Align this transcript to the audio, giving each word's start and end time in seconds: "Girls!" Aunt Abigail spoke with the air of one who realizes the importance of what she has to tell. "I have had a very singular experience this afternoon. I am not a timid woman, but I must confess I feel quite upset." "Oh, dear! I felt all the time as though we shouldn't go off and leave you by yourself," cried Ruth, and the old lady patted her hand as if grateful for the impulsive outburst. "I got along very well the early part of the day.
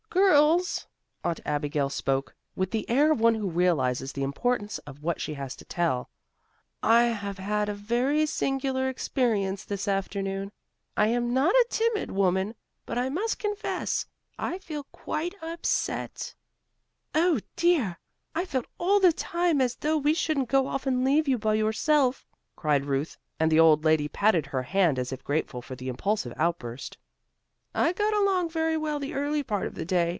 "Girls!" 0.13 0.87
Aunt 1.23 1.39
Abigail 1.45 1.89
spoke 1.89 2.35
with 2.53 2.71
the 2.71 2.87
air 2.89 3.13
of 3.13 3.21
one 3.21 3.35
who 3.35 3.49
realizes 3.49 4.11
the 4.11 4.23
importance 4.23 4.77
of 4.79 5.01
what 5.01 5.21
she 5.21 5.35
has 5.35 5.55
to 5.55 5.63
tell. 5.63 6.09
"I 6.83 7.03
have 7.03 7.37
had 7.37 7.69
a 7.69 7.73
very 7.73 8.25
singular 8.25 8.89
experience 8.89 9.63
this 9.63 9.87
afternoon. 9.87 10.51
I 10.97 11.07
am 11.07 11.33
not 11.33 11.55
a 11.55 11.65
timid 11.69 12.11
woman, 12.11 12.55
but 12.85 12.97
I 12.97 13.07
must 13.07 13.39
confess 13.39 14.05
I 14.37 14.57
feel 14.57 14.83
quite 14.91 15.33
upset." 15.41 16.35
"Oh, 17.15 17.39
dear! 17.55 17.97
I 18.35 18.43
felt 18.43 18.65
all 18.77 18.99
the 18.99 19.13
time 19.13 19.61
as 19.61 19.75
though 19.75 19.97
we 19.97 20.13
shouldn't 20.13 20.49
go 20.49 20.67
off 20.67 20.85
and 20.85 21.05
leave 21.05 21.29
you 21.29 21.37
by 21.37 21.53
yourself," 21.53 22.27
cried 22.57 22.83
Ruth, 22.83 23.17
and 23.39 23.49
the 23.49 23.61
old 23.61 23.85
lady 23.85 24.09
patted 24.09 24.47
her 24.47 24.63
hand 24.63 24.99
as 24.99 25.13
if 25.13 25.23
grateful 25.23 25.61
for 25.61 25.77
the 25.77 25.87
impulsive 25.87 26.33
outburst. 26.35 26.97
"I 27.73 27.93
got 27.93 28.13
along 28.13 28.49
very 28.49 28.75
well 28.75 28.99
the 28.99 29.13
early 29.13 29.43
part 29.43 29.65
of 29.65 29.75
the 29.75 29.85
day. 29.85 30.09